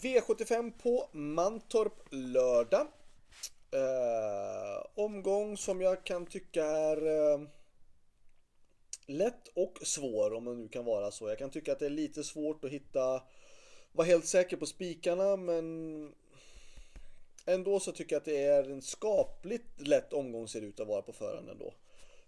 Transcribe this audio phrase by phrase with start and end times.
[0.00, 2.86] V75 på Mantorp lördag.
[3.72, 7.40] Eh, omgång som jag kan tycka är eh,
[9.06, 11.28] lätt och svår om det nu kan vara så.
[11.28, 13.22] Jag kan tycka att det är lite svårt att hitta,
[13.92, 16.14] vara helt säker på spikarna men
[17.46, 20.88] ändå så tycker jag att det är en skapligt lätt omgång ser det ut att
[20.88, 21.74] vara på förhand ändå.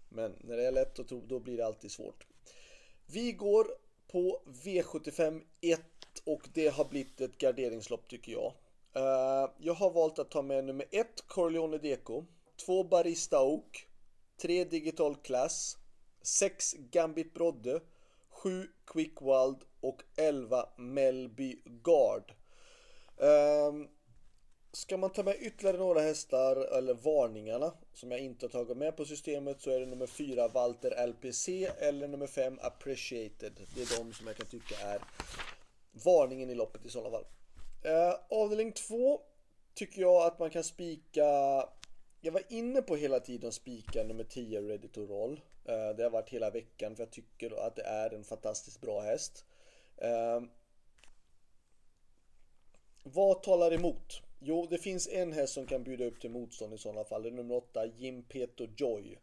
[0.09, 2.27] Men när det är lätt att tro, då blir det alltid svårt.
[3.05, 3.67] Vi går
[4.07, 5.81] på V75 1
[6.25, 8.53] och det har blivit ett garderingslopp tycker jag.
[8.95, 12.25] Eh, jag har valt att ta med nummer 1 Corleone Deco,
[12.65, 13.87] 2 Barista Oak,
[14.41, 15.77] 3 Digital Class,
[16.21, 17.79] 6 Gambit Brodde,
[18.29, 22.33] 7 Quick Wild och 11 Melby Guard.
[23.17, 23.87] Ehm,
[24.71, 28.97] ska man ta med ytterligare några hästar, eller varningarna, som jag inte har tagit med
[28.97, 33.53] på systemet så är det nummer 4 Walter LPC eller nummer 5 Appreciated.
[33.75, 35.01] Det är de som jag kan tycka är
[35.93, 37.25] varningen i loppet i sådana fall.
[37.83, 39.21] Eh, avdelning 2
[39.73, 41.25] tycker jag att man kan spika
[42.25, 45.41] jag var inne på hela tiden spika nummer 10 Ready to Roll.
[45.65, 49.01] Eh, det har varit hela veckan för jag tycker att det är en fantastiskt bra
[49.01, 49.45] häst.
[49.97, 50.41] Eh,
[53.03, 54.21] vad talar emot?
[54.39, 57.23] Jo, det finns en häst som kan bjuda upp till motstånd i sådana fall.
[57.23, 59.19] Det är nummer 8, Jim Peto Joy.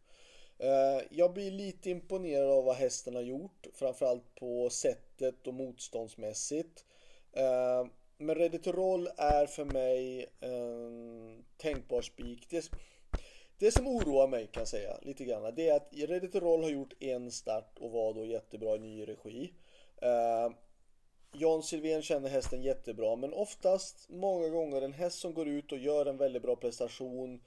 [0.62, 6.84] Eh, jag blir lite imponerad av vad hästen har gjort, framförallt på sättet och motståndsmässigt.
[7.32, 7.86] Eh,
[8.18, 12.46] men Ready to Roll är för mig en tänkbar spik.
[12.50, 12.70] Det,
[13.58, 16.62] det som oroar mig kan jag säga lite grann, det är att Ready to Roll
[16.62, 19.52] har gjort en start och var då jättebra i ny regi.
[20.02, 20.50] Eh,
[21.32, 25.78] Jan Silvén känner hästen jättebra men oftast många gånger en häst som går ut och
[25.78, 27.40] gör en väldigt bra prestation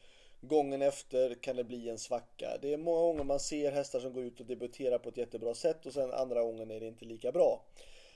[0.47, 2.57] gången efter kan det bli en svacka.
[2.61, 5.55] Det är många gånger man ser hästar som går ut och debuterar på ett jättebra
[5.55, 7.65] sätt och sen andra gången är det inte lika bra.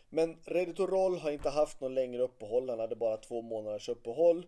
[0.09, 3.89] Men Ready to Roll har inte haft någon längre uppehåll, han hade bara två månaders
[3.89, 4.45] uppehåll.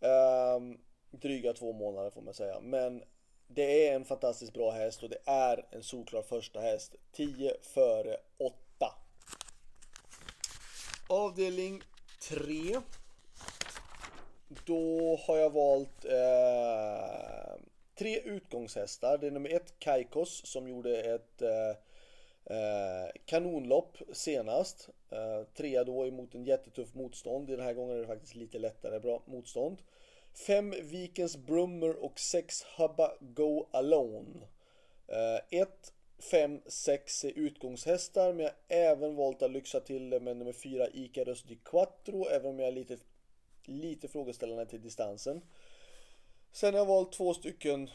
[0.00, 0.78] Ehm,
[1.10, 2.60] dryga två månader får man säga.
[2.60, 3.02] Men
[3.48, 6.94] det är en fantastiskt bra häst och det är en solklar första häst.
[7.12, 8.54] 10 före 8.
[11.08, 11.82] Avdelning
[12.28, 12.80] 3.
[14.64, 17.60] Då har jag valt eh,
[17.94, 19.18] tre utgångshästar.
[19.18, 21.70] Det är nummer ett Kaikos som gjorde ett eh,
[22.56, 24.88] eh, kanonlopp senast.
[25.10, 27.46] Eh, trea då emot en jättetuff motstånd.
[27.48, 29.82] Den här gången är det faktiskt lite lättare bra motstånd.
[30.46, 34.46] Fem Vikens Brummer och sex Hubba Go Alone.
[35.06, 40.20] Eh, ett 5, 6 är utgångshästar men jag har även valt att lyxa till det
[40.20, 42.96] med nummer 4 Icarus Di Quattro även om jag är lite,
[43.64, 45.40] lite frågeställande till distansen.
[46.52, 47.90] Sen har jag valt två stycken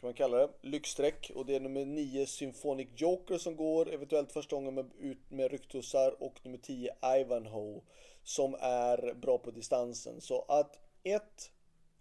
[0.00, 4.32] kan man kalla det, lyxsträck och det är nummer 9 Symphonic Joker som går eventuellt
[4.32, 6.90] första gången med, ut med rycktussar och nummer 10
[7.20, 7.80] Ivanhoe
[8.22, 10.20] som är bra på distansen.
[10.20, 11.50] Så att 1,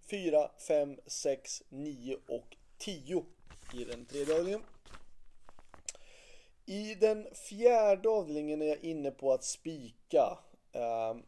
[0.09, 3.25] 4, 5, 6, 9 och 10
[3.73, 4.62] i den tredje avdelningen.
[6.66, 10.38] I den fjärde avdelningen är jag inne på att spika.
[10.72, 11.23] Ehm,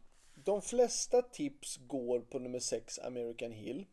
[0.48, 3.86] de flesta tips går på nummer 6 American Hill.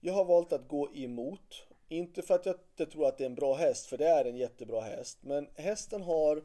[0.00, 1.62] Jag har valt att gå emot.
[1.88, 4.24] Inte för att jag inte tror att det är en bra häst, för det är
[4.24, 5.18] en jättebra häst.
[5.20, 6.44] Men hästen har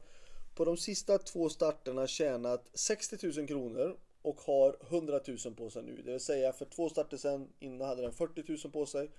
[0.56, 5.84] på de sista två starterna tjänat 60 000 kronor och har 100 000 på sig
[5.84, 6.02] nu.
[6.06, 9.10] Det vill säga för två starter sedan innan hade den 40 000 på sig.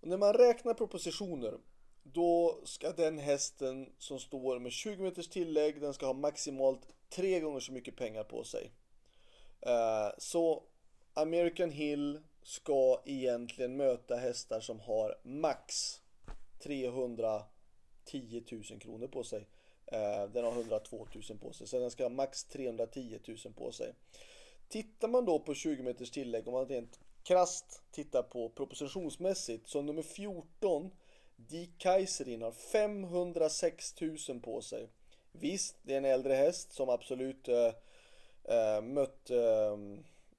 [0.00, 1.54] Och när man räknar propositioner
[2.02, 7.40] då ska den hästen som står med 20 meters tillägg, den ska ha maximalt tre
[7.40, 8.72] gånger så mycket pengar på sig.
[9.66, 10.62] Eh, så
[11.14, 15.94] American Hill ska egentligen möta hästar som har max
[16.62, 19.46] 310 000 kronor på sig.
[19.86, 23.72] Eh, den har 102 000 på sig, så den ska ha max 310 000 på
[23.72, 23.94] sig.
[24.68, 29.82] Tittar man då på 20 meters tillägg, om man rent krast tittar på propositionsmässigt, så
[29.82, 30.90] nummer 14
[31.36, 34.88] Die Kaiserin har 506 000 på sig.
[35.32, 37.72] Visst, det är en äldre häst som absolut eh,
[38.48, 39.76] Eh, mött eh,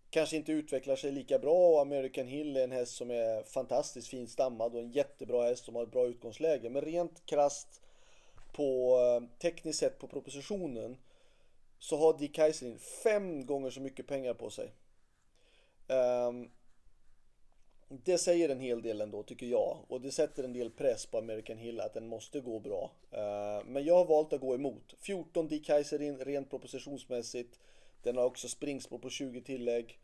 [0.09, 4.07] kanske inte utvecklar sig lika bra och American Hill är en häst som är fantastiskt
[4.07, 6.69] fint stammad och en jättebra häst som har ett bra utgångsläge.
[6.69, 7.81] Men rent krast
[8.53, 10.97] på eh, tekniskt sett på propositionen
[11.79, 14.71] så har Dick Kaiserin fem gånger så mycket pengar på sig.
[15.87, 16.49] Ehm,
[17.89, 21.17] det säger en hel del ändå tycker jag och det sätter en del press på
[21.17, 22.91] American Hill att den måste gå bra.
[23.11, 24.95] Eh, men jag har valt att gå emot.
[24.99, 27.59] 14 Dick Kaiserin rent propositionsmässigt.
[28.03, 29.99] Den har också springspår på 20 tillägg.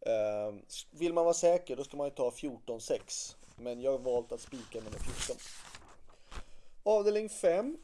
[0.00, 3.36] Ehm, vill man vara säker då ska man ju ta 14-6.
[3.56, 5.36] Men jag har valt att spika nummer 14.
[6.82, 7.78] Avdelning 5.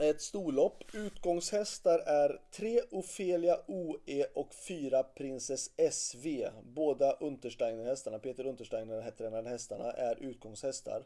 [0.00, 0.84] Ett storlopp.
[0.94, 6.46] Utgångshästar är 3 Ofelia OE och 4 Princess SV.
[6.62, 11.04] Båda Untersteiner-hästarna, Peter Untersteiner hette hästarna, är utgångshästar.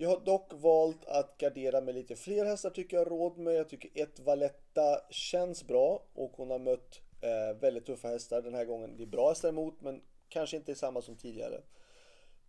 [0.00, 3.54] Jag har dock valt att gardera med lite fler hästar tycker jag råd med.
[3.54, 8.54] Jag tycker ett Valletta känns bra och hon har mött eh, väldigt tuffa hästar den
[8.54, 8.96] här gången.
[8.96, 11.60] Det är bra hästar emot men kanske inte samma som tidigare.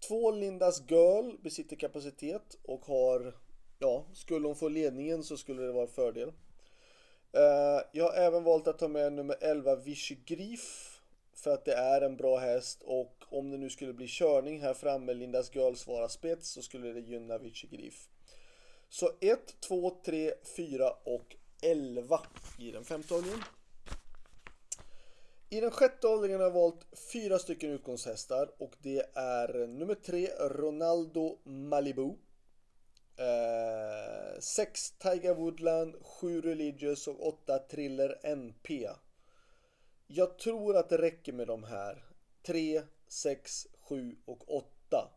[0.08, 3.36] Två Lindas Girl besitter kapacitet och har,
[3.80, 6.32] ja, skulle hon få ledningen så skulle det vara en fördel.
[7.34, 10.99] Eh, jag har även valt att ta med nummer 11 Vichy Grief
[11.40, 14.74] för att det är en bra häst och om det nu skulle bli körning här
[14.74, 18.08] framme, Lindas Girl svarar spets, så skulle det gynna Vichy Grief.
[18.90, 22.20] Så 1, 2, 3, 4 och 11
[22.60, 23.46] i den femte avdelningen.
[25.50, 30.28] I den sjätte avdelningen har jag valt fyra stycken utgångshästar och det är nummer 3,
[30.40, 32.16] Ronaldo Malibu.
[34.40, 38.90] 6 eh, Tiger Woodland, 7 Religious och 8 Thriller NP.
[40.12, 42.04] Jag tror att det räcker med de här.
[42.46, 45.10] 3, 6, 7 och 8.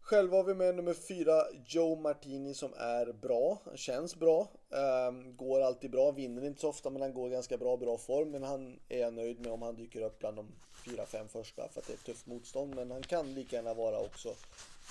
[0.00, 1.32] Själva har vi med nummer 4
[1.66, 3.58] Joe Martini som är bra.
[3.64, 4.48] Han känns bra.
[4.70, 6.10] Ehm, går alltid bra.
[6.10, 8.30] Vinner inte så ofta men han går ganska bra, bra form.
[8.30, 10.52] Men han är jag nöjd med om han dyker upp bland de
[10.84, 12.74] 4-5 första för att det är ett tufft motstånd.
[12.74, 14.34] Men han kan lika gärna vara också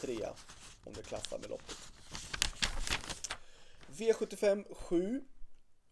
[0.02, 0.30] trea
[0.86, 1.78] om det klaffar med loppet.
[3.88, 5.24] V75 7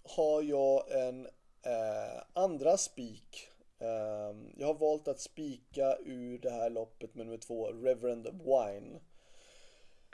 [0.03, 1.27] har jag en
[1.67, 3.49] eh, andra spik.
[3.79, 8.99] Eh, jag har valt att spika ur det här loppet med nummer 2, Reverend Wine.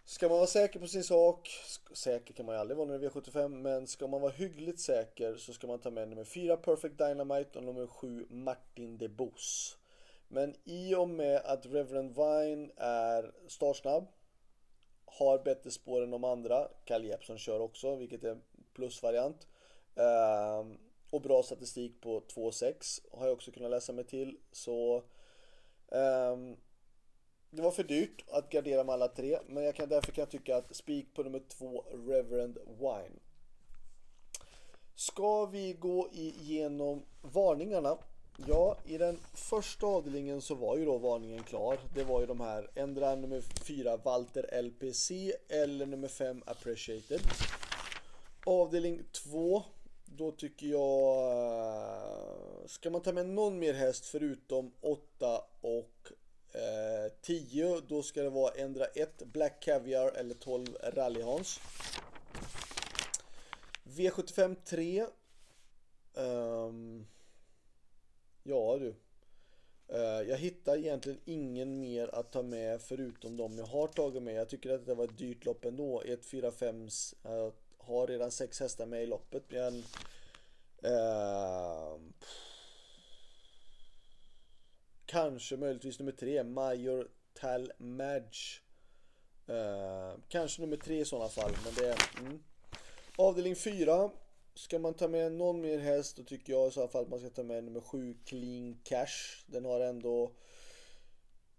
[0.05, 1.49] Ska man vara säker på sin sak,
[1.93, 4.79] säker kan man ju aldrig vara när det är V75, men ska man vara hyggligt
[4.79, 9.07] säker så ska man ta med nummer 4 Perfect Dynamite och nummer 7 Martin de
[9.07, 9.77] Bos.
[10.27, 14.07] Men i och med att Reverend Vine är startsnabb,
[15.05, 18.37] har bättre spår än de andra, Kalle Jeppsson kör också, vilket är
[18.73, 19.47] plusvariant.
[19.95, 20.77] Um,
[21.13, 24.37] och bra statistik på 2,6 har jag också kunnat läsa mig till.
[24.51, 25.03] Så
[25.87, 26.57] um,
[27.49, 30.29] det var för dyrt att gardera med alla tre, men jag kan, därför kan jag
[30.29, 33.19] tycka att spik på nummer två, Reverend Wine.
[34.95, 37.97] Ska vi gå igenom varningarna?
[38.47, 41.77] Ja, i den första avdelningen så var ju då varningen klar.
[41.95, 47.21] Det var ju de här, ändra nummer 4 Walter LPC eller nummer 5 Appreciated.
[48.45, 49.63] Avdelning 2,
[50.17, 56.11] då tycker jag, eh, ska man ta med någon mer häst förutom 8 och
[57.21, 61.59] 10 eh, då ska det vara ändra 1 Black Caviar eller 12 Rallyhans.
[63.83, 65.05] V75 3.
[66.13, 67.05] Um, ehm,
[68.43, 68.95] ja du.
[69.93, 74.35] Uh, jag hittar egentligen ingen mer att ta med förutom de jag har tagit med.
[74.35, 76.01] Jag tycker att det var ett dyrt lopp ändå.
[76.05, 76.89] 1, 4, 5 uh,
[77.85, 79.43] har redan sex hästar med i loppet.
[79.49, 79.83] Men
[80.83, 81.97] eh,
[85.13, 88.61] Kanske möjligtvis nummer tre, Major Tal Madge.
[89.47, 91.95] Eh, kanske nummer tre i sådana fall, men det.
[92.19, 92.43] Mm.
[93.17, 94.09] Avdelning fyra.
[94.55, 97.19] Ska man ta med någon mer häst då tycker jag i så fall att man
[97.19, 99.43] ska ta med nummer sju, Clean Cash.
[99.45, 100.31] Den har ändå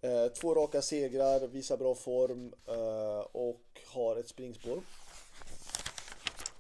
[0.01, 4.83] eh, två raka segrar, visar bra form eh, och har ett springspår.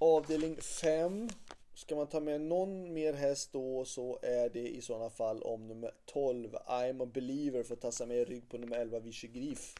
[0.05, 1.29] Avdelning 5
[1.75, 5.69] Ska man ta med någon mer häst då så är det i sådana fall om
[5.69, 9.75] nummer 12 I'm a believer får tassa med rygg på nummer 11 Vichy Grif.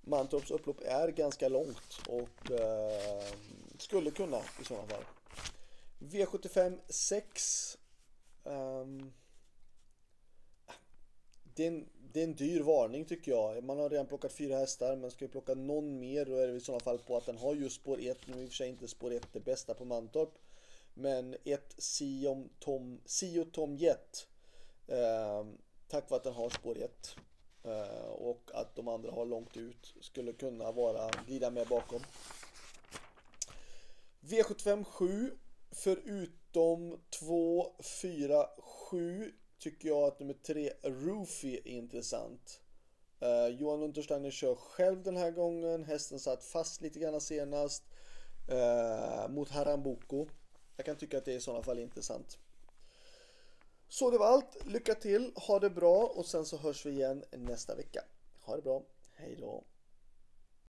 [0.00, 3.24] Mantorps upplopp är ganska långt och eh,
[3.78, 5.04] skulle kunna i sådana fall.
[5.98, 7.78] V75 6.
[8.44, 9.12] Um,
[11.54, 13.64] det, är en, det är en dyr varning tycker jag.
[13.64, 16.54] Man har redan plockat fyra hästar men ska vi plocka någon mer då är det
[16.54, 18.18] i sådana fall på att den har just spår 1.
[18.26, 20.38] Nu är i och för sig inte spår 1 det bästa på Mantorp.
[20.94, 24.26] Men ett Sio Tom, Sio Tom Jet
[24.86, 25.44] eh,
[25.88, 27.16] tack vare att den har spår 1
[27.64, 32.00] eh, och att de andra har långt ut skulle kunna vara glida med bakom.
[34.20, 35.30] V75 7
[35.70, 42.60] förutom 2, 4, 7 tycker jag att nummer 3 Roofy är intressant.
[43.20, 45.84] Eh, Johan Untersteiner kör själv den här gången.
[45.84, 47.84] Hästen satt fast lite grann senast
[48.50, 50.26] eh, mot Haramboko.
[50.76, 52.38] Jag kan tycka att det är i sådana fall intressant.
[53.88, 54.66] Så det var allt.
[54.66, 58.04] Lycka till, ha det bra och sen så hörs vi igen nästa vecka.
[58.40, 58.82] Ha det bra.
[59.14, 59.64] Hej då.